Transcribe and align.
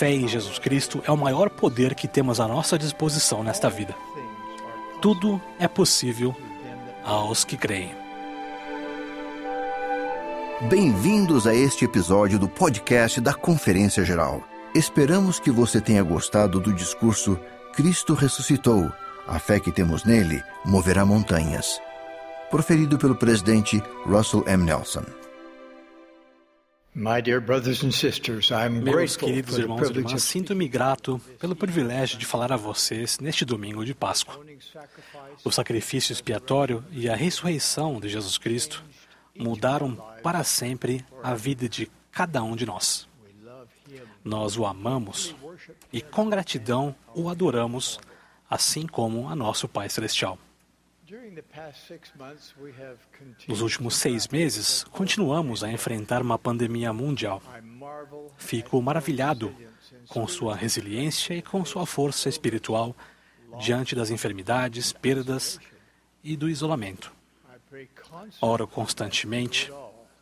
fé 0.00 0.14
em 0.14 0.26
Jesus 0.26 0.58
Cristo 0.58 1.02
é 1.06 1.12
o 1.12 1.16
maior 1.16 1.50
poder 1.50 1.94
que 1.94 2.08
temos 2.08 2.40
à 2.40 2.48
nossa 2.48 2.78
disposição 2.78 3.44
nesta 3.44 3.68
vida. 3.68 3.94
Tudo 5.02 5.38
é 5.58 5.68
possível 5.68 6.34
aos 7.04 7.44
que 7.44 7.54
creem. 7.54 7.94
Bem-vindos 10.70 11.46
a 11.46 11.54
este 11.54 11.84
episódio 11.84 12.38
do 12.38 12.48
podcast 12.48 13.20
da 13.20 13.34
Conferência 13.34 14.02
Geral. 14.02 14.42
Esperamos 14.74 15.38
que 15.38 15.50
você 15.50 15.82
tenha 15.82 16.02
gostado 16.02 16.58
do 16.58 16.72
discurso 16.72 17.38
Cristo 17.74 18.14
ressuscitou. 18.14 18.90
A 19.28 19.38
fé 19.38 19.60
que 19.60 19.70
temos 19.70 20.04
nele 20.04 20.42
moverá 20.64 21.04
montanhas. 21.04 21.78
Proferido 22.50 22.96
pelo 22.96 23.14
presidente 23.14 23.82
Russell 24.06 24.44
M. 24.46 24.64
Nelson. 24.64 25.04
Meus 28.82 29.16
queridos 29.16 29.56
irmãos 29.56 29.88
e 29.88 29.92
irmãs, 29.92 30.22
sinto-me 30.24 30.66
grato 30.66 31.20
pelo 31.38 31.54
privilégio 31.54 32.18
de 32.18 32.26
falar 32.26 32.52
a 32.52 32.56
vocês 32.56 33.20
neste 33.20 33.44
domingo 33.44 33.84
de 33.84 33.94
Páscoa. 33.94 34.44
O 35.44 35.52
sacrifício 35.52 36.12
expiatório 36.12 36.84
e 36.90 37.08
a 37.08 37.14
ressurreição 37.14 38.00
de 38.00 38.08
Jesus 38.08 38.36
Cristo 38.38 38.84
mudaram 39.38 39.94
para 40.20 40.42
sempre 40.42 41.04
a 41.22 41.32
vida 41.32 41.68
de 41.68 41.88
cada 42.10 42.42
um 42.42 42.56
de 42.56 42.66
nós. 42.66 43.08
Nós 44.24 44.56
o 44.56 44.66
amamos 44.66 45.34
e, 45.92 46.02
com 46.02 46.28
gratidão, 46.28 46.94
o 47.14 47.28
adoramos, 47.28 48.00
assim 48.50 48.86
como 48.86 49.28
a 49.28 49.36
nosso 49.36 49.68
Pai 49.68 49.88
Celestial. 49.88 50.36
Nos 53.48 53.60
últimos 53.60 53.96
seis 53.96 54.28
meses, 54.28 54.84
continuamos 54.84 55.64
a 55.64 55.70
enfrentar 55.72 56.22
uma 56.22 56.38
pandemia 56.38 56.92
mundial. 56.92 57.42
Fico 58.36 58.80
maravilhado 58.80 59.54
com 60.08 60.26
sua 60.28 60.54
resiliência 60.54 61.34
e 61.34 61.42
com 61.42 61.64
sua 61.64 61.84
força 61.84 62.28
espiritual 62.28 62.94
diante 63.58 63.96
das 63.96 64.10
enfermidades, 64.10 64.92
perdas 64.92 65.58
e 66.22 66.36
do 66.36 66.48
isolamento. 66.48 67.12
Oro 68.40 68.66
constantemente 68.68 69.72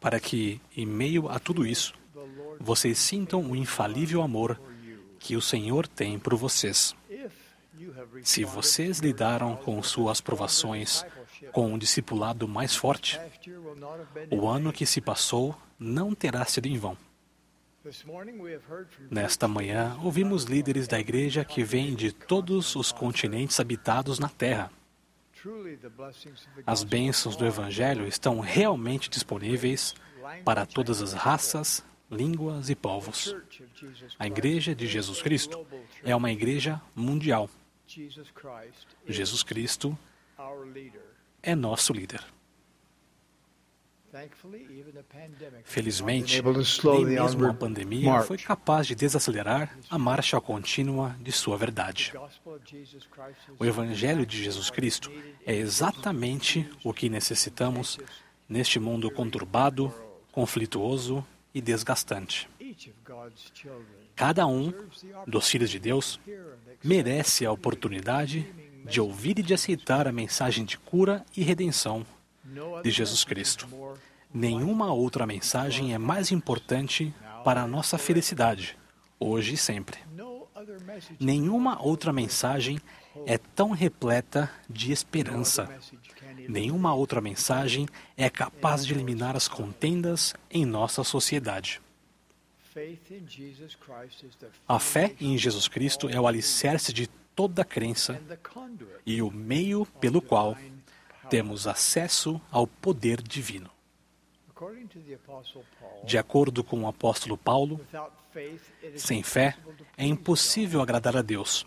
para 0.00 0.18
que, 0.18 0.60
em 0.76 0.86
meio 0.86 1.28
a 1.28 1.38
tudo 1.38 1.66
isso, 1.66 1.92
vocês 2.58 2.98
sintam 2.98 3.42
o 3.42 3.54
infalível 3.54 4.22
amor 4.22 4.60
que 5.18 5.36
o 5.36 5.42
Senhor 5.42 5.86
tem 5.86 6.18
por 6.18 6.34
vocês. 6.34 6.94
Se 8.22 8.44
vocês 8.44 8.98
lidaram 8.98 9.56
com 9.56 9.82
suas 9.82 10.20
provações 10.20 11.04
com 11.52 11.72
um 11.72 11.78
discipulado 11.78 12.48
mais 12.48 12.74
forte, 12.74 13.20
o 14.30 14.46
ano 14.46 14.72
que 14.72 14.86
se 14.86 15.00
passou 15.00 15.56
não 15.78 16.14
terá 16.14 16.44
sido 16.44 16.66
em 16.66 16.76
vão. 16.76 16.96
Nesta 19.10 19.46
manhã, 19.46 19.96
ouvimos 20.02 20.44
líderes 20.44 20.88
da 20.88 20.98
igreja 20.98 21.44
que 21.44 21.62
vêm 21.62 21.94
de 21.94 22.12
todos 22.12 22.74
os 22.76 22.92
continentes 22.92 23.60
habitados 23.60 24.18
na 24.18 24.28
Terra. 24.28 24.70
As 26.66 26.82
bênçãos 26.82 27.36
do 27.36 27.46
Evangelho 27.46 28.06
estão 28.06 28.40
realmente 28.40 29.08
disponíveis 29.08 29.94
para 30.44 30.66
todas 30.66 31.00
as 31.00 31.12
raças, 31.12 31.84
línguas 32.10 32.68
e 32.68 32.74
povos. 32.74 33.34
A 34.18 34.26
Igreja 34.26 34.74
de 34.74 34.86
Jesus 34.86 35.22
Cristo 35.22 35.66
é 36.02 36.14
uma 36.14 36.32
igreja 36.32 36.80
mundial. 36.94 37.48
Jesus 39.06 39.42
Cristo 39.42 39.98
é 41.42 41.54
nosso 41.54 41.92
líder. 41.92 42.22
Felizmente, 45.64 46.42
nem 46.42 47.04
mesmo 47.04 47.46
a 47.46 47.54
pandemia 47.54 48.22
foi 48.22 48.38
capaz 48.38 48.86
de 48.86 48.94
desacelerar 48.94 49.76
a 49.90 49.98
marcha 49.98 50.40
contínua 50.40 51.14
de 51.20 51.30
sua 51.30 51.58
verdade. 51.58 52.12
O 53.58 53.64
Evangelho 53.64 54.24
de 54.24 54.42
Jesus 54.42 54.70
Cristo 54.70 55.10
é 55.44 55.54
exatamente 55.54 56.68
o 56.82 56.92
que 56.92 57.10
necessitamos 57.10 57.98
neste 58.48 58.80
mundo 58.80 59.10
conturbado, 59.10 59.92
conflituoso 60.32 61.24
e 61.54 61.60
desgastante. 61.60 62.48
Cada 64.14 64.46
um 64.46 64.72
dos 65.26 65.48
filhos 65.48 65.70
de 65.70 65.78
Deus 65.78 66.20
merece 66.82 67.44
a 67.44 67.52
oportunidade 67.52 68.46
de 68.84 69.00
ouvir 69.00 69.38
e 69.38 69.42
de 69.42 69.54
aceitar 69.54 70.06
a 70.06 70.12
mensagem 70.12 70.64
de 70.64 70.78
cura 70.78 71.24
e 71.36 71.42
redenção 71.42 72.06
de 72.82 72.90
Jesus 72.90 73.24
Cristo. 73.24 73.68
Nenhuma 74.32 74.92
outra 74.92 75.26
mensagem 75.26 75.94
é 75.94 75.98
mais 75.98 76.30
importante 76.30 77.14
para 77.44 77.62
a 77.62 77.66
nossa 77.66 77.98
felicidade, 77.98 78.76
hoje 79.18 79.54
e 79.54 79.56
sempre. 79.56 79.98
Nenhuma 81.18 81.80
outra 81.82 82.12
mensagem 82.12 82.78
é 83.26 83.38
tão 83.38 83.70
repleta 83.70 84.50
de 84.68 84.92
esperança. 84.92 85.68
Nenhuma 86.48 86.94
outra 86.94 87.20
mensagem 87.20 87.86
é 88.16 88.28
capaz 88.28 88.86
de 88.86 88.92
eliminar 88.92 89.36
as 89.36 89.48
contendas 89.48 90.34
em 90.50 90.64
nossa 90.64 91.02
sociedade. 91.04 91.80
A 94.66 94.78
fé 94.78 95.14
em 95.20 95.36
Jesus 95.36 95.68
Cristo 95.68 96.08
é 96.08 96.20
o 96.20 96.26
alicerce 96.26 96.92
de 96.92 97.06
toda 97.34 97.64
crença 97.64 98.20
e 99.06 99.22
o 99.22 99.30
meio 99.30 99.86
pelo 100.00 100.20
qual 100.20 100.56
temos 101.30 101.66
acesso 101.66 102.40
ao 102.50 102.66
poder 102.66 103.22
divino. 103.22 103.70
De 106.04 106.18
acordo 106.18 106.64
com 106.64 106.82
o 106.82 106.88
apóstolo 106.88 107.36
Paulo, 107.36 107.80
sem 108.96 109.22
fé 109.22 109.56
é 109.96 110.04
impossível 110.04 110.82
agradar 110.82 111.16
a 111.16 111.22
Deus, 111.22 111.64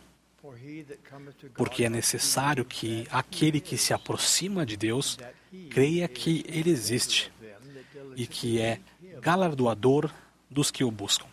porque 1.55 1.85
é 1.85 1.89
necessário 1.89 2.65
que 2.65 3.07
aquele 3.09 3.61
que 3.61 3.77
se 3.77 3.93
aproxima 3.93 4.65
de 4.65 4.75
Deus 4.75 5.17
creia 5.69 6.07
que 6.07 6.43
Ele 6.47 6.69
existe 6.69 7.31
e 8.15 8.27
que 8.27 8.59
é 8.59 8.79
galardoador 9.21 10.11
dos 10.51 10.69
que 10.69 10.83
o 10.83 10.91
buscam. 10.91 11.25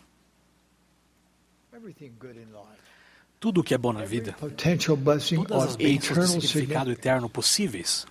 Tudo 3.39 3.61
o 3.61 3.63
que 3.63 3.73
é 3.73 3.77
bom 3.77 3.93
na 3.93 4.05
vida, 4.05 4.33
todas 4.33 5.63
as 5.63 5.75
bênçãos 5.75 6.33
de 6.33 6.47
significado 6.47 6.91
eterno 6.91 7.29
possíveis, 7.29 8.05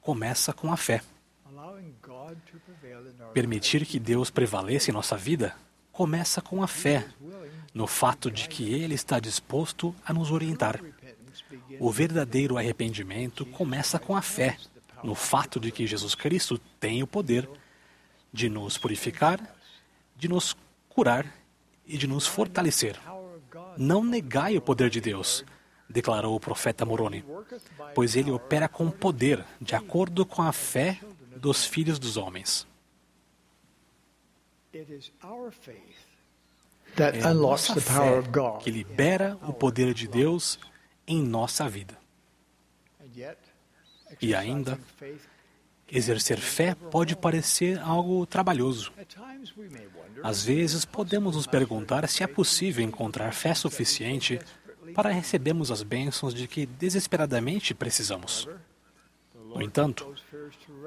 começa 0.00 0.52
com 0.52 0.72
a 0.72 0.76
fé. 0.76 1.02
Permitir 3.32 3.86
que 3.86 3.98
Deus 3.98 4.30
prevaleça 4.30 4.90
em 4.90 4.94
nossa 4.94 5.16
vida 5.16 5.54
começa 5.92 6.40
com 6.40 6.62
a 6.62 6.66
fé 6.66 7.06
no 7.74 7.86
fato 7.86 8.30
de 8.30 8.48
que 8.48 8.72
Ele 8.72 8.94
está 8.94 9.20
disposto 9.20 9.94
a 10.04 10.12
nos 10.12 10.30
orientar. 10.30 10.80
O 11.78 11.90
verdadeiro 11.90 12.56
arrependimento 12.56 13.44
começa 13.44 13.98
com 13.98 14.16
a 14.16 14.22
fé 14.22 14.56
no 15.02 15.14
fato 15.14 15.58
de 15.58 15.70
que 15.70 15.86
Jesus 15.86 16.14
Cristo 16.14 16.58
tem 16.78 17.02
o 17.02 17.06
poder 17.06 17.48
de 18.32 18.48
nos 18.48 18.78
purificar, 18.78 19.40
de 20.16 20.28
nos 20.28 20.56
curar 20.88 21.26
e 21.86 21.96
de 21.96 22.06
nos 22.06 22.26
fortalecer. 22.26 22.98
Não 23.76 24.04
negai 24.04 24.56
o 24.56 24.60
poder 24.60 24.90
de 24.90 25.00
Deus, 25.00 25.44
declarou 25.88 26.36
o 26.36 26.40
profeta 26.40 26.84
Moroni, 26.84 27.24
pois 27.94 28.14
ele 28.16 28.30
opera 28.30 28.68
com 28.68 28.90
poder, 28.90 29.44
de 29.60 29.74
acordo 29.74 30.24
com 30.24 30.42
a 30.42 30.52
fé 30.52 31.00
dos 31.36 31.64
filhos 31.64 31.98
dos 31.98 32.16
homens. 32.16 32.66
É 36.96 37.22
a 37.22 37.34
nossa 37.34 37.80
fé 37.80 38.22
que 38.60 38.70
libera 38.70 39.38
o 39.42 39.52
poder 39.52 39.94
de 39.94 40.06
Deus 40.06 40.58
em 41.06 41.22
nossa 41.22 41.68
vida. 41.68 41.98
E 44.20 44.34
ainda, 44.34 44.78
exercer 45.92 46.38
fé 46.38 46.74
pode 46.74 47.16
parecer 47.16 47.78
algo 47.80 48.26
trabalhoso. 48.26 48.92
Às 50.22 50.44
vezes, 50.44 50.84
podemos 50.84 51.36
nos 51.36 51.46
perguntar 51.46 52.06
se 52.08 52.22
é 52.22 52.26
possível 52.26 52.84
encontrar 52.84 53.32
fé 53.32 53.54
suficiente 53.54 54.38
para 54.94 55.10
recebermos 55.10 55.70
as 55.70 55.82
bênçãos 55.82 56.34
de 56.34 56.46
que 56.46 56.66
desesperadamente 56.66 57.74
precisamos. 57.74 58.48
No 59.34 59.62
entanto, 59.62 60.14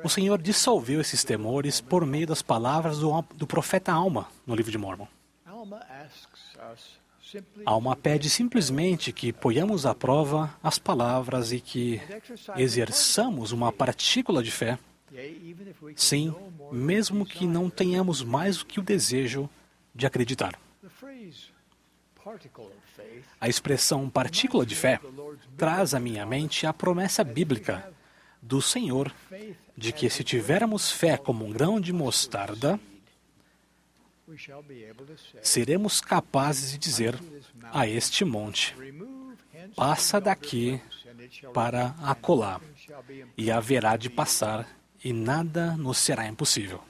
o 0.04 0.10
Senhor 0.10 0.42
dissolveu 0.42 1.02
esses 1.02 1.24
temores 1.24 1.82
por 1.82 2.06
meio 2.06 2.28
das 2.28 2.42
palavras 2.42 3.00
do, 3.00 3.22
do 3.36 3.46
profeta 3.46 3.92
Alma 3.92 4.28
no 4.46 4.56
livro 4.56 4.72
de 4.72 4.78
Mormon. 4.78 5.08
Alma 7.66 7.96
pede 7.96 8.30
simplesmente 8.30 9.12
que 9.12 9.34
ponhamos 9.34 9.86
à 9.86 9.96
prova 9.96 10.54
as 10.62 10.78
palavras 10.78 11.52
e 11.52 11.60
que 11.60 12.02
exerçamos 12.56 13.52
uma 13.52 13.72
partícula 13.72 14.44
de 14.44 14.52
fé. 14.52 14.78
Sim, 15.95 16.33
mesmo 16.71 17.25
que 17.25 17.45
não 17.45 17.69
tenhamos 17.69 18.24
mais 18.24 18.57
do 18.57 18.65
que 18.65 18.80
o 18.80 18.83
desejo 18.83 19.50
de 19.94 20.06
acreditar. 20.06 20.60
A 23.39 23.50
expressão 23.50 24.10
partícula 24.10 24.65
de 24.65 24.75
fé 24.75 25.00
traz 25.57 25.94
à 25.94 26.00
minha 26.00 26.25
mente 26.25 26.65
a 26.65 26.74
promessa 26.74 27.24
bíblica 27.24 27.94
do 28.42 28.62
Senhor 28.62 29.13
de 29.75 29.92
que 29.92 30.10
se 30.10 30.24
tivermos 30.24 30.92
fé 30.92 31.18
como 31.18 31.45
um 31.45 31.51
grão 31.51 31.80
de 31.80 31.92
mostarda, 31.92 32.80
seremos 35.42 36.00
capazes 36.01 36.71
de 36.71 36.77
dizer 36.77 37.15
a 37.71 37.88
este 37.88 38.24
monte: 38.24 38.75
passa 39.75 40.19
daqui 40.19 40.81
para 41.54 41.95
acolá, 42.01 42.62
e 43.38 43.51
haverá 43.51 43.98
de 43.98 44.10
passar, 44.10 44.68
e 45.04 45.12
nada 45.12 45.76
nos 45.76 45.98
será 45.98 46.28
impossível. 46.28 46.82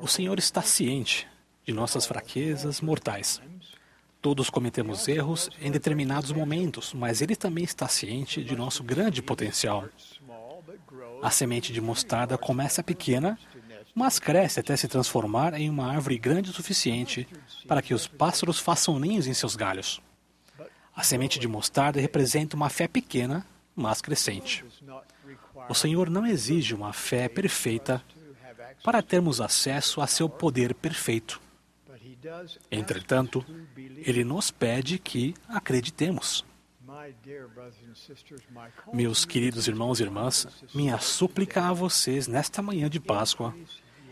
O 0.00 0.08
Senhor 0.08 0.38
está 0.38 0.62
ciente 0.62 1.28
de 1.64 1.72
nossas 1.72 2.06
fraquezas 2.06 2.80
mortais. 2.80 3.40
Todos 4.20 4.50
cometemos 4.50 5.06
erros 5.06 5.48
em 5.60 5.70
determinados 5.70 6.32
momentos, 6.32 6.92
mas 6.92 7.22
Ele 7.22 7.36
também 7.36 7.62
está 7.62 7.86
ciente 7.86 8.42
de 8.42 8.56
nosso 8.56 8.82
grande 8.82 9.22
potencial. 9.22 9.84
A 11.22 11.30
semente 11.30 11.72
de 11.72 11.80
mostarda 11.80 12.36
começa 12.36 12.82
pequena, 12.82 13.38
mas 13.94 14.18
cresce 14.18 14.60
até 14.60 14.76
se 14.76 14.88
transformar 14.88 15.54
em 15.54 15.70
uma 15.70 15.86
árvore 15.92 16.18
grande 16.18 16.50
o 16.50 16.54
suficiente 16.54 17.28
para 17.66 17.82
que 17.82 17.94
os 17.94 18.06
pássaros 18.06 18.58
façam 18.58 18.98
ninhos 18.98 19.26
em 19.26 19.34
seus 19.34 19.54
galhos. 19.54 20.00
A 20.94 21.02
semente 21.02 21.38
de 21.38 21.46
mostarda 21.46 22.00
representa 22.00 22.56
uma 22.56 22.68
fé 22.68 22.88
pequena, 22.88 23.46
mas 23.74 24.00
crescente. 24.00 24.64
O 25.68 25.74
Senhor 25.74 26.08
não 26.08 26.26
exige 26.26 26.74
uma 26.74 26.92
fé 26.92 27.28
perfeita 27.28 28.02
para 28.82 29.02
termos 29.02 29.40
acesso 29.40 30.00
a 30.00 30.06
seu 30.06 30.28
poder 30.28 30.74
perfeito. 30.74 31.40
Entretanto, 32.70 33.44
ele 33.76 34.24
nos 34.24 34.50
pede 34.50 34.98
que 34.98 35.34
acreditemos. 35.48 36.44
Meus 38.92 39.24
queridos 39.24 39.68
irmãos 39.68 40.00
e 40.00 40.02
irmãs, 40.02 40.46
minha 40.74 40.98
súplica 40.98 41.68
a 41.68 41.72
vocês 41.72 42.26
nesta 42.26 42.60
manhã 42.62 42.88
de 42.88 42.98
Páscoa 42.98 43.54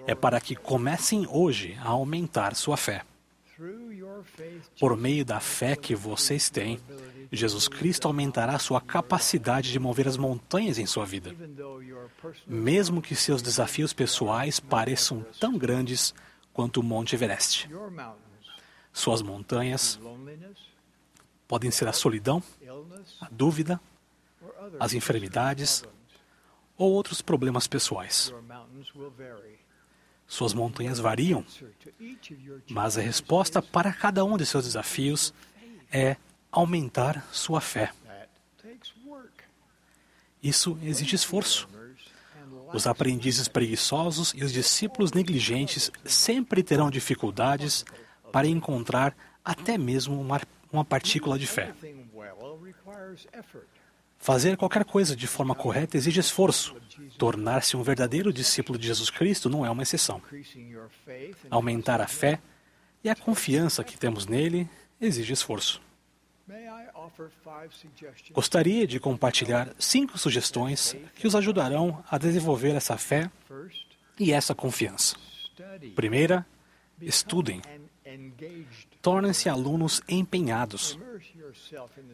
é 0.07 0.15
para 0.15 0.41
que 0.41 0.55
comecem 0.55 1.27
hoje 1.29 1.77
a 1.81 1.89
aumentar 1.89 2.55
sua 2.55 2.77
fé. 2.77 3.05
Por 4.79 4.97
meio 4.97 5.25
da 5.25 5.41
fé 5.41 5.75
que 5.77 5.95
vocês 5.95 6.51
têm, 6.51 6.79
Jesus 7.33 7.69
Cristo 7.69 8.07
aumentará 8.07 8.59
sua 8.59 8.81
capacidade 8.81 9.73
de 9.73 9.79
mover 9.79 10.07
as 10.07 10.17
montanhas 10.17 10.79
em 10.79 10.87
sua 10.87 11.07
vida. 11.07 11.35
Mesmo 12.47 13.01
que 13.01 13.17
seus 13.17 13.41
desafios 13.41 13.93
pessoais 13.93 14.61
pareçam 14.61 15.25
tão 15.41 15.57
grandes 15.57 16.15
quanto 16.53 16.81
o 16.81 16.83
Monte 16.83 17.15
Everest. 17.15 17.69
Suas 18.93 19.23
montanhas 19.23 19.99
podem 21.49 21.71
ser 21.71 21.89
a 21.89 21.93
solidão, 21.93 22.43
a 23.21 23.29
dúvida, 23.31 23.81
as 24.79 24.93
enfermidades 24.93 25.85
ou 26.77 26.93
outros 26.93 27.23
problemas 27.23 27.67
pessoais. 27.67 28.33
Suas 30.27 30.53
montanhas 30.53 30.99
variam, 30.99 31.45
mas 32.69 32.99
a 32.99 33.01
resposta 33.01 33.63
para 33.63 33.93
cada 33.93 34.25
um 34.25 34.37
de 34.37 34.45
seus 34.45 34.65
desafios 34.65 35.33
é 35.91 36.17
aumentar 36.51 37.27
sua 37.31 37.61
fé. 37.61 37.93
Isso 40.43 40.79
exige 40.83 41.15
esforço. 41.15 41.69
Os 42.73 42.87
aprendizes 42.87 43.47
preguiçosos 43.47 44.33
e 44.35 44.43
os 44.43 44.53
discípulos 44.53 45.13
negligentes 45.13 45.91
sempre 46.05 46.63
terão 46.63 46.91
dificuldades 46.91 47.85
para 48.33 48.49
encontrar 48.49 49.17
até 49.45 49.79
mesmo 49.79 50.21
uma, 50.21 50.41
uma 50.73 50.85
partícula 50.85 51.39
de 51.39 51.47
fé. 51.47 51.73
Fazer 54.19 54.57
qualquer 54.57 54.85
coisa 54.85 55.15
de 55.15 55.27
forma 55.27 55.55
correta 55.55 55.97
exige 55.97 56.21
esforço. 56.21 56.77
Tornar-se 57.19 57.77
um 57.77 57.83
verdadeiro 57.83 58.33
discípulo 58.33 58.79
de 58.79 58.87
Jesus 58.87 59.11
Cristo 59.11 59.49
não 59.49 59.65
é 59.65 59.71
uma 59.71 59.83
exceção. 59.83 60.21
Aumentar 61.51 62.01
a 62.01 62.07
fé 62.07 62.41
e 63.05 63.09
a 63.09 63.15
confiança 63.15 63.85
que 63.85 63.99
temos 63.99 64.27
nele 64.27 64.69
exige 65.01 65.33
esforço. 65.33 65.81
Gostaria 68.33 68.87
de 68.87 69.01
compartilhar 69.01 69.75
cinco 69.79 70.19
sugestões 70.19 70.97
que 71.15 71.27
os 71.27 71.35
ajudarão 71.35 72.03
a 72.09 72.19
desenvolver 72.19 72.75
essa 72.75 72.97
fé 72.97 73.31
e 74.19 74.33
essa 74.33 74.55
confiança. 74.55 75.17
Primeira, 75.95 76.47
estudem. 77.01 77.63
Tornem-se 79.03 79.49
alunos 79.49 80.01
empenhados. 80.09 80.99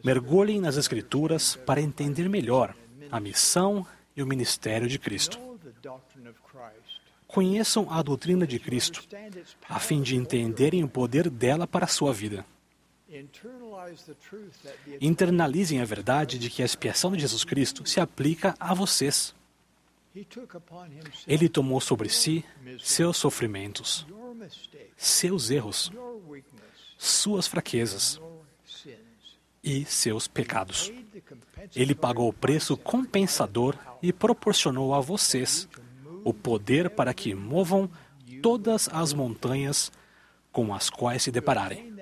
Mergulhem 0.03 0.59
nas 0.59 0.77
Escrituras 0.77 1.55
para 1.55 1.81
entender 1.81 2.27
melhor 2.29 2.75
a 3.11 3.19
missão 3.19 3.85
e 4.15 4.23
o 4.23 4.27
ministério 4.27 4.87
de 4.87 4.97
Cristo. 4.97 5.39
Conheçam 7.27 7.87
a 7.91 8.01
doutrina 8.01 8.45
de 8.45 8.59
Cristo, 8.59 9.03
a 9.67 9.79
fim 9.79 10.01
de 10.01 10.15
entenderem 10.15 10.83
o 10.83 10.87
poder 10.87 11.29
dela 11.29 11.65
para 11.65 11.85
a 11.85 11.87
sua 11.87 12.13
vida. 12.13 12.45
Internalizem 15.01 15.81
a 15.81 15.85
verdade 15.85 16.37
de 16.37 16.49
que 16.49 16.61
a 16.61 16.65
expiação 16.65 17.11
de 17.11 17.19
Jesus 17.19 17.43
Cristo 17.43 17.87
se 17.87 17.99
aplica 17.99 18.55
a 18.59 18.73
vocês. 18.73 19.35
Ele 21.27 21.49
tomou 21.49 21.81
sobre 21.81 22.09
si 22.09 22.45
seus 22.79 23.17
sofrimentos, 23.17 24.05
seus 24.95 25.49
erros, 25.49 25.91
suas 26.97 27.47
fraquezas 27.47 28.19
e 29.63 29.85
seus 29.85 30.27
pecados. 30.27 30.91
Ele 31.75 31.95
pagou 31.95 32.29
o 32.29 32.33
preço 32.33 32.75
compensador 32.75 33.75
e 34.01 34.11
proporcionou 34.11 34.93
a 34.93 34.99
vocês 34.99 35.67
o 36.23 36.33
poder 36.33 36.89
para 36.89 37.13
que 37.13 37.33
movam 37.33 37.89
todas 38.41 38.89
as 38.91 39.13
montanhas 39.13 39.91
com 40.51 40.73
as 40.73 40.89
quais 40.89 41.23
se 41.23 41.31
depararem. 41.31 41.93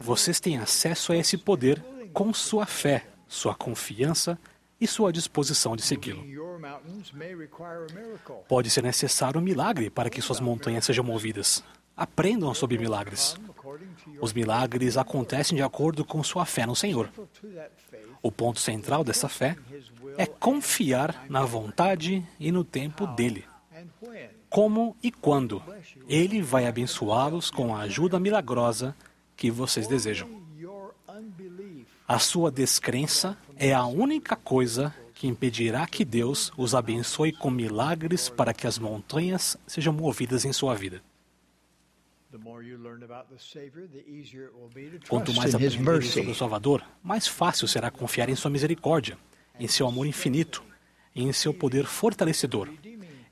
Vocês 0.00 0.40
têm 0.40 0.58
acesso 0.58 1.12
a 1.12 1.16
esse 1.16 1.38
poder 1.38 1.82
com 2.12 2.34
sua 2.34 2.66
fé, 2.66 3.06
sua 3.28 3.54
confiança 3.54 4.38
e 4.80 4.86
sua 4.86 5.12
disposição 5.12 5.76
de 5.76 5.82
segui-lo. 5.82 6.24
Pode 8.48 8.68
ser 8.68 8.82
necessário 8.82 9.40
um 9.40 9.44
milagre 9.44 9.88
para 9.88 10.10
que 10.10 10.20
suas 10.20 10.40
montanhas 10.40 10.84
sejam 10.84 11.04
movidas. 11.04 11.62
Aprendam 11.96 12.52
sobre 12.52 12.78
milagres. 12.78 13.36
Os 14.20 14.32
milagres 14.32 14.96
acontecem 14.96 15.56
de 15.56 15.62
acordo 15.62 16.04
com 16.04 16.22
sua 16.22 16.44
fé 16.44 16.66
no 16.66 16.76
Senhor. 16.76 17.10
O 18.22 18.30
ponto 18.30 18.60
central 18.60 19.02
dessa 19.02 19.28
fé 19.28 19.56
é 20.16 20.26
confiar 20.26 21.24
na 21.28 21.44
vontade 21.44 22.26
e 22.38 22.52
no 22.52 22.64
tempo 22.64 23.06
dele. 23.06 23.44
Como 24.48 24.96
e 25.02 25.10
quando 25.10 25.62
ele 26.08 26.42
vai 26.42 26.66
abençoá-los 26.66 27.50
com 27.50 27.74
a 27.74 27.80
ajuda 27.80 28.20
milagrosa 28.20 28.94
que 29.36 29.50
vocês 29.50 29.86
desejam. 29.86 30.28
A 32.06 32.18
sua 32.18 32.50
descrença 32.50 33.38
é 33.56 33.72
a 33.72 33.86
única 33.86 34.36
coisa 34.36 34.94
que 35.14 35.26
impedirá 35.26 35.86
que 35.86 36.04
Deus 36.04 36.52
os 36.56 36.74
abençoe 36.74 37.32
com 37.32 37.50
milagres 37.50 38.28
para 38.28 38.52
que 38.52 38.66
as 38.66 38.78
montanhas 38.78 39.56
sejam 39.66 39.92
movidas 39.92 40.44
em 40.44 40.52
sua 40.52 40.74
vida. 40.74 41.02
Quanto 45.08 45.34
mais 45.34 45.54
aprenderem 45.54 46.02
sobre 46.02 46.30
o 46.30 46.34
Salvador, 46.34 46.82
mais 47.02 47.26
fácil 47.26 47.68
será 47.68 47.90
confiar 47.90 48.28
em 48.28 48.36
sua 48.36 48.50
misericórdia, 48.50 49.18
em 49.58 49.68
seu 49.68 49.86
amor 49.86 50.06
infinito, 50.06 50.62
em 51.14 51.32
seu 51.32 51.52
poder 51.52 51.84
fortalecedor, 51.84 52.68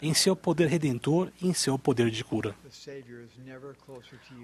em 0.02 0.14
seu 0.14 0.34
poder 0.34 0.68
redentor 0.68 1.30
e 1.40 1.48
em 1.48 1.54
seu 1.54 1.78
poder 1.78 2.10
de 2.10 2.22
cura. 2.24 2.54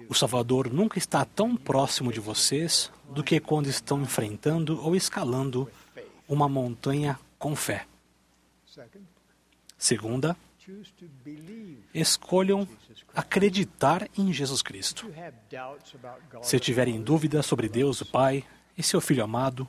O 0.09 0.13
Salvador 0.13 0.71
nunca 0.71 0.97
está 0.97 1.25
tão 1.25 1.55
próximo 1.55 2.11
de 2.11 2.19
vocês 2.19 2.91
do 3.09 3.23
que 3.23 3.39
quando 3.39 3.67
estão 3.67 4.01
enfrentando 4.01 4.81
ou 4.83 4.95
escalando 4.95 5.69
uma 6.27 6.49
montanha 6.49 7.19
com 7.39 7.55
fé. 7.55 7.85
Segunda, 9.77 10.35
escolham 11.93 12.67
acreditar 13.15 14.07
em 14.17 14.31
Jesus 14.31 14.61
Cristo. 14.61 15.11
Se 16.41 16.59
tiverem 16.59 17.01
dúvidas 17.01 17.45
sobre 17.45 17.69
Deus, 17.69 18.01
o 18.01 18.05
Pai, 18.05 18.43
e 18.77 18.83
seu 18.83 19.01
Filho 19.01 19.23
amado, 19.23 19.67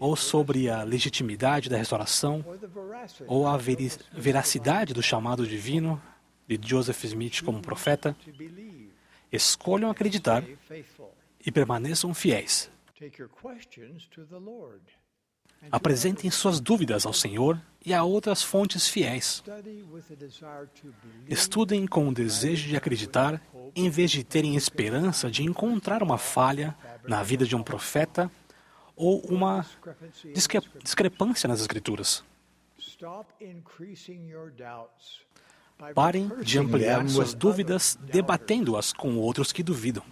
ou 0.00 0.16
sobre 0.16 0.70
a 0.70 0.82
legitimidade 0.82 1.68
da 1.68 1.76
restauração, 1.76 2.44
ou 3.26 3.46
a 3.46 3.58
veracidade 4.12 4.94
do 4.94 5.02
chamado 5.02 5.46
divino 5.46 6.00
de 6.46 6.58
Joseph 6.62 7.04
Smith 7.04 7.42
como 7.42 7.60
profeta, 7.60 8.16
escolham 9.30 9.90
acreditar 9.90 10.42
e 11.44 11.52
permaneçam 11.52 12.14
fiéis. 12.14 12.70
Apresentem 15.70 16.30
suas 16.30 16.60
dúvidas 16.60 17.06
ao 17.06 17.12
Senhor 17.12 17.60
e 17.84 17.92
a 17.92 18.02
outras 18.02 18.42
fontes 18.42 18.88
fiéis. 18.88 19.42
Estudem 21.28 21.86
com 21.86 22.08
o 22.08 22.14
desejo 22.14 22.68
de 22.68 22.76
acreditar, 22.76 23.40
em 23.74 23.90
vez 23.90 24.10
de 24.10 24.24
terem 24.24 24.56
esperança 24.56 25.30
de 25.30 25.42
encontrar 25.42 26.02
uma 26.02 26.18
falha 26.18 26.76
na 27.06 27.22
vida 27.22 27.44
de 27.44 27.54
um 27.54 27.62
profeta 27.62 28.30
ou 28.96 29.20
uma 29.26 29.66
discrepância 30.82 31.48
nas 31.48 31.60
Escrituras. 31.60 32.24
Parem 35.94 36.30
de 36.40 36.58
ampliar 36.58 37.06
suas 37.08 37.34
dúvidas 37.34 37.98
debatendo-as 38.00 38.92
com 38.92 39.16
outros 39.16 39.52
que 39.52 39.62
duvidam. 39.62 40.04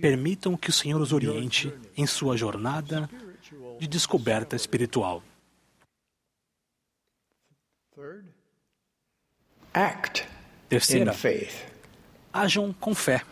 Permitam 0.00 0.56
que 0.56 0.70
o 0.70 0.72
Senhor 0.72 1.00
os 1.00 1.12
oriente 1.12 1.72
em 1.96 2.06
sua 2.06 2.36
jornada 2.36 3.08
de 3.78 3.86
descoberta 3.86 4.56
espiritual. 4.56 5.22
Terceira, 10.68 11.12
ajam 12.32 12.72
com 12.72 12.94
fé. 12.94 13.22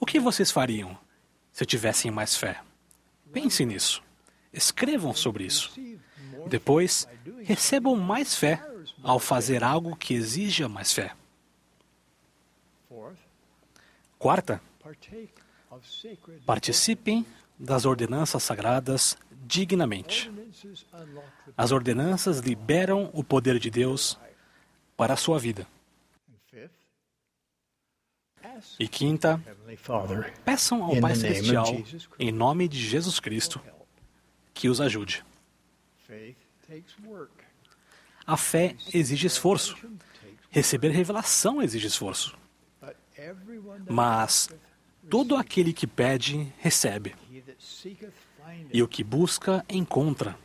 O 0.00 0.04
que 0.04 0.18
vocês 0.18 0.50
fariam 0.50 0.98
se 1.52 1.64
tivessem 1.64 2.10
mais 2.10 2.36
fé? 2.36 2.60
Pense 3.32 3.64
nisso. 3.64 4.02
Escrevam 4.52 5.14
sobre 5.14 5.44
isso. 5.44 5.72
Depois, 6.48 7.08
recebam 7.44 7.96
mais 7.96 8.34
fé 8.36 8.60
ao 9.02 9.18
fazer 9.18 9.62
algo 9.62 9.96
que 9.96 10.14
exija 10.14 10.68
mais 10.68 10.92
fé. 10.92 11.14
Quarta, 14.24 14.58
participem 16.46 17.26
das 17.58 17.84
ordenanças 17.84 18.42
sagradas 18.42 19.18
dignamente. 19.30 20.32
As 21.54 21.72
ordenanças 21.72 22.38
liberam 22.38 23.10
o 23.12 23.22
poder 23.22 23.58
de 23.58 23.68
Deus 23.68 24.18
para 24.96 25.12
a 25.12 25.16
sua 25.18 25.38
vida. 25.38 25.66
E 28.78 28.88
quinta, 28.88 29.38
peçam 30.42 30.82
ao 30.82 30.98
Pai 31.02 31.14
Celestial, 31.16 31.66
em 32.18 32.32
nome 32.32 32.66
de 32.66 32.78
Jesus 32.78 33.20
Cristo, 33.20 33.60
que 34.54 34.70
os 34.70 34.80
ajude. 34.80 35.22
A 38.26 38.38
fé 38.38 38.74
exige 38.90 39.26
esforço. 39.26 39.76
Receber 40.48 40.92
revelação 40.92 41.60
exige 41.60 41.88
esforço. 41.88 42.42
Mas 43.88 44.48
todo 45.08 45.36
aquele 45.36 45.72
que 45.72 45.86
pede, 45.86 46.52
recebe. 46.58 47.14
E 48.72 48.82
o 48.82 48.88
que 48.88 49.04
busca, 49.04 49.64
encontra. 49.68 50.38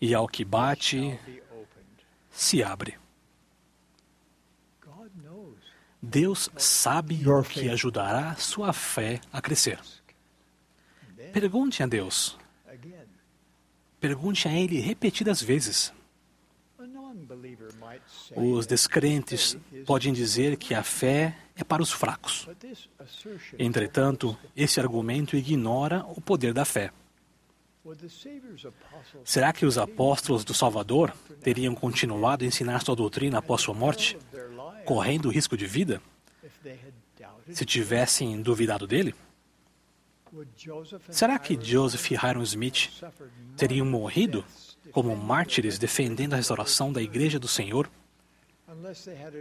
E 0.00 0.14
ao 0.14 0.28
que 0.28 0.44
bate, 0.44 1.18
se 2.30 2.62
abre. 2.62 2.96
Deus 6.00 6.50
sabe 6.56 7.26
o 7.26 7.42
que 7.42 7.68
ajudará 7.70 8.34
sua 8.36 8.72
fé 8.72 9.20
a 9.32 9.40
crescer. 9.40 9.80
Pergunte 11.32 11.82
a 11.82 11.86
Deus. 11.86 12.38
Pergunte 13.98 14.46
a 14.46 14.52
Ele 14.52 14.80
repetidas 14.80 15.42
vezes. 15.42 15.92
Os 18.34 18.66
descrentes 18.66 19.56
podem 19.86 20.12
dizer 20.12 20.56
que 20.56 20.74
a 20.74 20.82
fé 20.82 21.36
é 21.56 21.62
para 21.62 21.82
os 21.82 21.92
fracos. 21.92 22.48
Entretanto, 23.58 24.36
esse 24.56 24.80
argumento 24.80 25.36
ignora 25.36 26.04
o 26.08 26.20
poder 26.20 26.52
da 26.52 26.64
fé. 26.64 26.90
Será 29.24 29.52
que 29.52 29.66
os 29.66 29.76
apóstolos 29.76 30.44
do 30.44 30.54
Salvador 30.54 31.12
teriam 31.42 31.74
continuado 31.74 32.44
a 32.44 32.46
ensinar 32.46 32.82
sua 32.82 32.96
doutrina 32.96 33.38
após 33.38 33.60
sua 33.60 33.74
morte, 33.74 34.16
correndo 34.86 35.28
risco 35.28 35.56
de 35.56 35.66
vida, 35.66 36.00
se 37.52 37.64
tivessem 37.64 38.40
duvidado 38.40 38.86
dele? 38.86 39.14
Será 41.10 41.38
que 41.38 41.58
Joseph 41.62 42.10
e 42.10 42.14
Hiram 42.14 42.42
Smith 42.42 42.90
teriam 43.56 43.86
morrido 43.86 44.44
como 44.92 45.16
mártires 45.16 45.78
defendendo 45.78 46.34
a 46.34 46.36
restauração 46.36 46.92
da 46.92 47.02
Igreja 47.02 47.38
do 47.38 47.48
Senhor, 47.48 47.90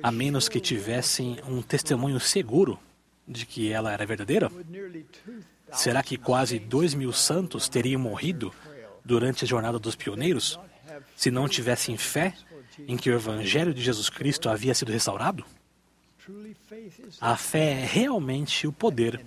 a 0.01 0.11
menos 0.11 0.47
que 0.47 0.59
tivessem 0.59 1.37
um 1.47 1.61
testemunho 1.61 2.19
seguro 2.19 2.79
de 3.27 3.45
que 3.45 3.71
ela 3.71 3.91
era 3.91 4.05
verdadeira? 4.05 4.51
Será 5.71 6.03
que 6.03 6.17
quase 6.17 6.59
dois 6.59 6.93
mil 6.93 7.11
santos 7.11 7.67
teriam 7.67 7.99
morrido 7.99 8.53
durante 9.03 9.43
a 9.43 9.47
jornada 9.47 9.79
dos 9.79 9.95
pioneiros 9.95 10.59
se 11.15 11.31
não 11.31 11.47
tivessem 11.47 11.97
fé 11.97 12.33
em 12.87 12.95
que 12.97 13.09
o 13.09 13.13
Evangelho 13.13 13.73
de 13.73 13.81
Jesus 13.81 14.09
Cristo 14.09 14.49
havia 14.49 14.73
sido 14.73 14.91
restaurado? 14.91 15.45
A 17.19 17.35
fé 17.35 17.81
é 17.81 17.85
realmente 17.85 18.65
o 18.67 18.71
poder 18.71 19.23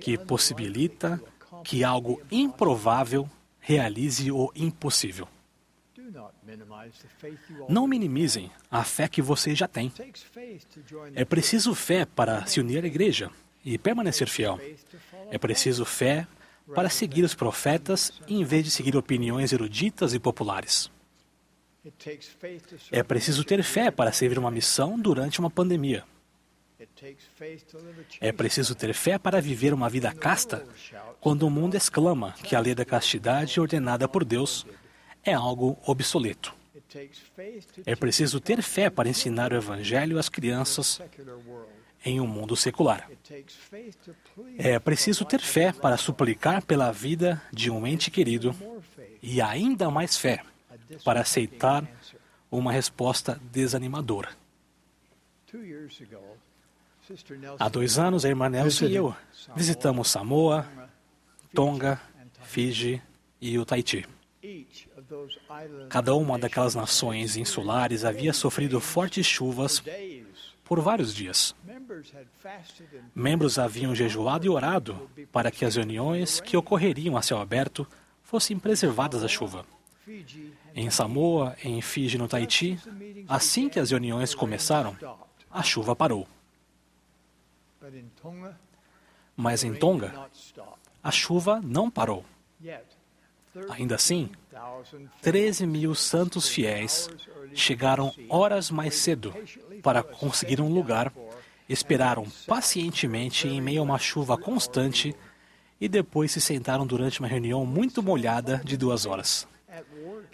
que 0.00 0.16
possibilita 0.16 1.20
que 1.64 1.82
algo 1.82 2.22
improvável 2.30 3.28
realize 3.58 4.30
o 4.30 4.50
impossível. 4.54 5.28
Não 7.68 7.86
minimizem 7.86 8.50
a 8.70 8.84
fé 8.84 9.08
que 9.08 9.22
vocês 9.22 9.58
já 9.58 9.68
têm. 9.68 9.92
É 11.14 11.24
preciso 11.24 11.74
fé 11.74 12.04
para 12.04 12.46
se 12.46 12.60
unir 12.60 12.84
à 12.84 12.86
igreja 12.86 13.30
e 13.64 13.78
permanecer 13.78 14.28
fiel. 14.28 14.58
É 15.30 15.38
preciso 15.38 15.84
fé 15.84 16.26
para 16.74 16.88
seguir 16.88 17.24
os 17.24 17.34
profetas 17.34 18.12
em 18.28 18.44
vez 18.44 18.64
de 18.64 18.70
seguir 18.70 18.96
opiniões 18.96 19.52
eruditas 19.52 20.14
e 20.14 20.18
populares. 20.18 20.90
É 22.92 23.02
preciso 23.02 23.42
ter 23.44 23.62
fé 23.62 23.90
para 23.90 24.12
servir 24.12 24.38
uma 24.38 24.50
missão 24.50 24.98
durante 24.98 25.40
uma 25.40 25.50
pandemia. 25.50 26.04
É 28.20 28.32
preciso 28.32 28.74
ter 28.74 28.94
fé 28.94 29.18
para 29.18 29.40
viver 29.40 29.72
uma 29.72 29.88
vida 29.88 30.12
casta 30.12 30.66
quando 31.20 31.42
o 31.44 31.50
mundo 31.50 31.74
exclama 31.74 32.34
que 32.42 32.54
a 32.54 32.60
lei 32.60 32.74
da 32.74 32.84
castidade 32.84 33.60
ordenada 33.60 34.08
por 34.08 34.24
Deus 34.24 34.66
é 35.24 35.32
algo 35.32 35.78
obsoleto. 35.86 36.54
É 37.86 37.94
preciso 37.94 38.40
ter 38.40 38.62
fé 38.62 38.90
para 38.90 39.08
ensinar 39.08 39.52
o 39.52 39.56
Evangelho 39.56 40.18
às 40.18 40.28
crianças 40.28 41.00
em 42.04 42.20
um 42.20 42.26
mundo 42.26 42.56
secular. 42.56 43.08
É 44.58 44.78
preciso 44.78 45.24
ter 45.24 45.40
fé 45.40 45.72
para 45.72 45.96
suplicar 45.96 46.64
pela 46.64 46.90
vida 46.90 47.40
de 47.52 47.70
um 47.70 47.86
ente 47.86 48.10
querido 48.10 48.54
e 49.22 49.40
ainda 49.40 49.90
mais 49.90 50.16
fé 50.16 50.42
para 51.04 51.20
aceitar 51.20 51.86
uma 52.50 52.72
resposta 52.72 53.40
desanimadora. 53.52 54.30
Há 57.58 57.68
dois 57.68 57.98
anos, 57.98 58.24
a 58.24 58.28
irmã 58.28 58.48
Nelson 58.48 58.86
e 58.86 58.94
eu 58.94 59.14
visitamos 59.54 60.08
Samoa, 60.10 60.66
Tonga, 61.54 62.00
Fiji 62.42 63.02
e 63.40 63.58
o 63.58 63.64
Tahiti. 63.64 64.06
Cada 65.88 66.14
uma 66.14 66.38
daquelas 66.38 66.74
nações 66.74 67.36
insulares 67.36 68.04
havia 68.04 68.32
sofrido 68.32 68.80
fortes 68.80 69.26
chuvas 69.26 69.82
por 70.64 70.80
vários 70.80 71.14
dias. 71.14 71.54
Membros 73.14 73.58
haviam 73.58 73.94
jejuado 73.94 74.46
e 74.46 74.48
orado 74.48 75.10
para 75.32 75.50
que 75.50 75.64
as 75.64 75.76
reuniões 75.76 76.40
que 76.40 76.56
ocorreriam 76.56 77.16
a 77.16 77.22
céu 77.22 77.38
aberto 77.38 77.86
fossem 78.22 78.58
preservadas 78.58 79.22
da 79.22 79.28
chuva. 79.28 79.66
Em 80.74 80.88
Samoa, 80.90 81.56
em 81.64 81.80
Fiji 81.80 82.16
no 82.16 82.28
Tahiti, 82.28 82.78
assim 83.28 83.68
que 83.68 83.80
as 83.80 83.90
reuniões 83.90 84.34
começaram, 84.34 84.96
a 85.50 85.62
chuva 85.62 85.96
parou. 85.96 86.28
Mas 89.36 89.64
em 89.64 89.74
Tonga, 89.74 90.30
a 91.02 91.10
chuva 91.10 91.60
não 91.62 91.90
parou. 91.90 92.24
Ainda 93.70 93.96
assim, 93.96 94.30
13 95.20 95.66
mil 95.66 95.94
santos 95.94 96.48
fiéis 96.48 97.08
chegaram 97.54 98.12
horas 98.28 98.70
mais 98.70 98.94
cedo 98.94 99.34
para 99.82 100.02
conseguir 100.02 100.60
um 100.60 100.72
lugar, 100.72 101.12
esperaram 101.68 102.26
pacientemente 102.46 103.48
em 103.48 103.60
meio 103.60 103.80
a 103.80 103.84
uma 103.84 103.98
chuva 103.98 104.36
constante 104.36 105.14
e 105.80 105.88
depois 105.88 106.32
se 106.32 106.40
sentaram 106.40 106.86
durante 106.86 107.20
uma 107.20 107.28
reunião 107.28 107.64
muito 107.64 108.02
molhada 108.02 108.60
de 108.64 108.76
duas 108.76 109.06
horas. 109.06 109.46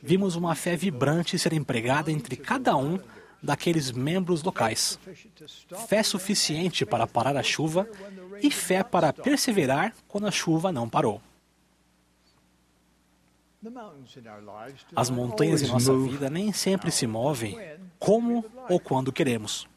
Vimos 0.02 0.36
uma 0.36 0.54
fé 0.54 0.76
vibrante 0.76 1.38
ser 1.38 1.52
empregada 1.52 2.10
entre 2.10 2.36
cada 2.36 2.76
um 2.76 2.98
daqueles 3.42 3.92
membros 3.92 4.42
locais. 4.42 4.98
Fé 5.88 6.02
suficiente 6.02 6.84
para 6.84 7.06
parar 7.06 7.36
a 7.36 7.42
chuva 7.42 7.88
e 8.42 8.50
fé 8.50 8.82
para 8.82 9.12
perseverar 9.12 9.94
quando 10.08 10.26
a 10.26 10.30
chuva 10.30 10.72
não 10.72 10.88
parou. 10.88 11.20
As 14.94 15.10
montanhas 15.10 15.62
em 15.62 15.66
nossa 15.68 15.96
vida 15.98 16.30
nem 16.30 16.52
sempre 16.52 16.90
se 16.90 17.06
movem 17.06 17.58
como 17.98 18.44
ou 18.68 18.78
quando 18.78 19.12
queremos. 19.12 19.68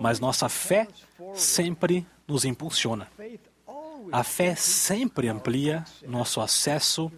Mas 0.00 0.18
nossa 0.18 0.48
fé 0.48 0.88
sempre 1.34 2.06
nos 2.26 2.44
impulsiona. 2.44 3.08
A 4.10 4.24
fé 4.24 4.54
sempre 4.54 5.28
amplia 5.28 5.84
nosso 6.06 6.40
acesso 6.40 7.10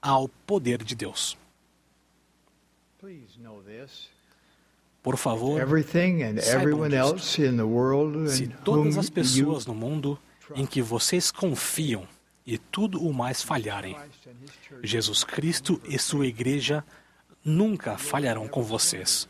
ao 0.00 0.28
poder 0.28 0.82
de 0.82 0.94
Deus. 0.94 1.36
Por 5.02 5.16
favor, 5.16 5.60
saibam 6.42 6.86
disso. 7.14 7.28
Se 8.28 8.48
todas 8.62 8.98
as 8.98 9.08
pessoas 9.08 9.64
no 9.66 9.74
mundo 9.74 10.18
em 10.54 10.66
que 10.66 10.82
vocês 10.82 11.30
confiam 11.30 12.06
e 12.50 12.58
tudo 12.58 13.00
o 13.00 13.14
mais 13.14 13.40
falharem, 13.42 13.96
Jesus 14.82 15.22
Cristo 15.22 15.80
e 15.84 15.96
sua 16.00 16.26
igreja 16.26 16.84
nunca 17.44 17.96
falharão 17.96 18.48
com 18.48 18.60
vocês. 18.60 19.28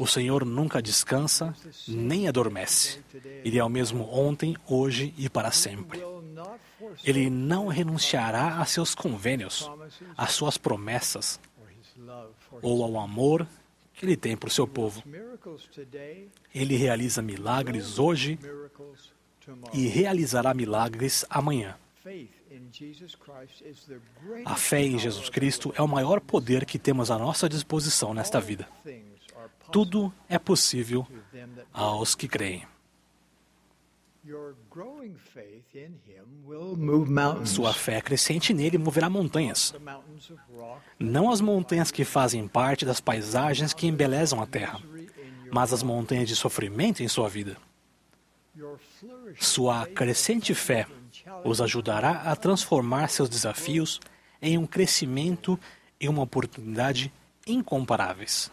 O 0.00 0.06
Senhor 0.06 0.44
nunca 0.44 0.82
descansa 0.82 1.54
nem 1.86 2.26
adormece. 2.26 2.98
Ele 3.44 3.56
é 3.56 3.62
o 3.62 3.68
mesmo 3.68 4.12
ontem, 4.12 4.56
hoje 4.66 5.14
e 5.16 5.28
para 5.28 5.52
sempre. 5.52 6.02
Ele 7.04 7.30
não 7.30 7.68
renunciará 7.68 8.60
a 8.60 8.64
seus 8.64 8.96
convênios, 8.96 9.70
às 10.16 10.32
suas 10.32 10.58
promessas 10.58 11.38
ou 12.60 12.82
ao 12.82 12.98
amor 12.98 13.46
que 13.94 14.04
ele 14.04 14.16
tem 14.16 14.36
por 14.36 14.50
seu 14.50 14.66
povo. 14.66 15.04
Ele 16.52 16.74
realiza 16.74 17.22
milagres 17.22 18.00
hoje 18.00 18.40
e 19.72 19.86
realizará 19.86 20.52
milagres 20.52 21.24
amanhã. 21.30 21.76
A 24.44 24.54
fé 24.54 24.80
em 24.80 24.98
Jesus 24.98 25.28
Cristo 25.28 25.72
é 25.76 25.82
o 25.82 25.88
maior 25.88 26.20
poder 26.20 26.64
que 26.64 26.78
temos 26.78 27.10
à 27.10 27.18
nossa 27.18 27.48
disposição 27.48 28.14
nesta 28.14 28.40
vida. 28.40 28.68
Tudo 29.72 30.12
é 30.28 30.38
possível 30.38 31.06
aos 31.72 32.14
que 32.14 32.28
creem. 32.28 32.64
Sua 37.44 37.72
fé 37.72 38.00
crescente 38.00 38.54
nele 38.54 38.78
moverá 38.78 39.08
montanhas. 39.10 39.74
Não 40.98 41.30
as 41.30 41.40
montanhas 41.40 41.90
que 41.90 42.04
fazem 42.04 42.46
parte 42.46 42.84
das 42.84 43.00
paisagens 43.00 43.72
que 43.72 43.86
embelezam 43.86 44.40
a 44.40 44.46
terra, 44.46 44.80
mas 45.50 45.72
as 45.72 45.82
montanhas 45.82 46.28
de 46.28 46.36
sofrimento 46.36 47.02
em 47.02 47.08
sua 47.08 47.28
vida. 47.28 47.56
Sua 49.38 49.86
crescente 49.86 50.54
fé 50.54 50.86
os 51.44 51.60
ajudará 51.60 52.22
a 52.22 52.36
transformar 52.36 53.08
seus 53.08 53.28
desafios 53.28 54.00
em 54.40 54.58
um 54.58 54.66
crescimento 54.66 55.58
e 56.00 56.08
uma 56.08 56.22
oportunidade 56.22 57.12
incomparáveis. 57.46 58.50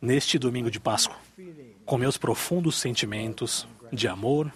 Neste 0.00 0.38
domingo 0.38 0.70
de 0.70 0.80
Páscoa, 0.80 1.16
com 1.84 1.98
meus 1.98 2.16
profundos 2.16 2.76
sentimentos 2.76 3.68
de 3.92 4.08
amor 4.08 4.52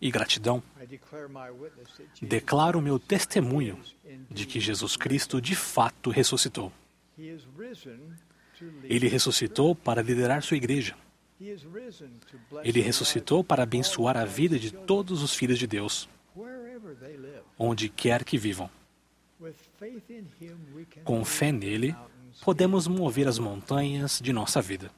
e 0.00 0.10
gratidão, 0.10 0.62
declaro 2.20 2.82
meu 2.82 2.98
testemunho 2.98 3.80
de 4.30 4.44
que 4.44 4.60
Jesus 4.60 4.96
Cristo 4.96 5.40
de 5.40 5.56
fato 5.56 6.10
ressuscitou. 6.10 6.70
Ele 8.84 9.08
ressuscitou 9.08 9.74
para 9.74 10.02
liderar 10.02 10.42
sua 10.42 10.56
igreja. 10.56 10.94
Ele 12.62 12.80
ressuscitou 12.80 13.44
para 13.44 13.62
abençoar 13.62 14.16
a 14.16 14.24
vida 14.24 14.58
de 14.58 14.70
todos 14.70 15.22
os 15.22 15.34
filhos 15.34 15.58
de 15.58 15.66
Deus, 15.66 16.08
onde 17.58 17.88
quer 17.88 18.24
que 18.24 18.38
vivam. 18.38 18.70
Com 21.04 21.24
fé 21.24 21.52
nele, 21.52 21.94
podemos 22.42 22.86
mover 22.86 23.28
as 23.28 23.38
montanhas 23.38 24.20
de 24.22 24.32
nossa 24.32 24.62
vida. 24.62 24.90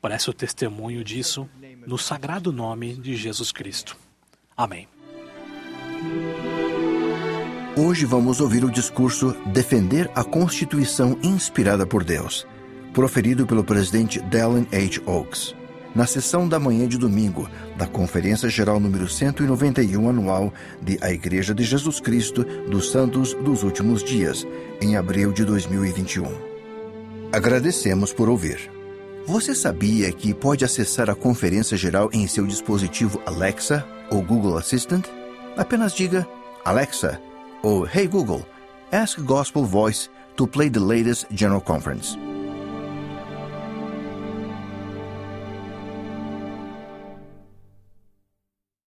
Presto 0.00 0.32
testemunho 0.32 1.02
disso 1.02 1.48
no 1.86 1.98
sagrado 1.98 2.52
nome 2.52 2.94
de 2.94 3.16
Jesus 3.16 3.50
Cristo. 3.50 3.96
Amém. 4.56 4.88
Hoje 7.76 8.04
vamos 8.04 8.40
ouvir 8.40 8.64
o 8.64 8.70
discurso 8.70 9.32
Defender 9.52 10.10
a 10.14 10.24
Constituição 10.24 11.18
Inspirada 11.22 11.86
por 11.86 12.02
Deus, 12.02 12.46
proferido 12.92 13.46
pelo 13.46 13.64
presidente 13.64 14.20
Dallin 14.20 14.66
H. 14.72 15.00
Oaks 15.06 15.54
na 15.94 16.06
sessão 16.06 16.48
da 16.48 16.60
manhã 16.60 16.86
de 16.86 16.98
domingo 16.98 17.48
da 17.76 17.86
Conferência 17.86 18.48
Geral 18.48 18.78
número 18.78 19.08
191 19.08 20.08
anual 20.08 20.52
de 20.80 20.98
A 21.00 21.10
Igreja 21.10 21.54
de 21.54 21.64
Jesus 21.64 21.98
Cristo 21.98 22.44
dos 22.44 22.90
Santos 22.92 23.34
dos 23.34 23.62
Últimos 23.62 24.02
Dias, 24.04 24.46
em 24.80 24.96
abril 24.96 25.32
de 25.32 25.44
2021. 25.44 26.26
Agradecemos 27.32 28.12
por 28.12 28.28
ouvir. 28.28 28.70
Você 29.26 29.54
sabia 29.54 30.10
que 30.12 30.32
pode 30.32 30.64
acessar 30.64 31.10
a 31.10 31.14
Conferência 31.14 31.76
Geral 31.76 32.08
em 32.12 32.26
seu 32.26 32.46
dispositivo 32.46 33.20
Alexa 33.26 33.84
ou 34.10 34.22
Google 34.22 34.56
Assistant? 34.56 35.04
Apenas 35.56 35.92
diga 35.92 36.26
Alexa 36.64 37.20
ou 37.62 37.86
Hey 37.86 38.06
Google, 38.06 38.46
ask 38.92 39.20
Gospel 39.20 39.64
Voice 39.64 40.08
to 40.36 40.46
play 40.46 40.70
the 40.70 40.78
latest 40.78 41.26
General 41.30 41.60
Conference. 41.60 42.27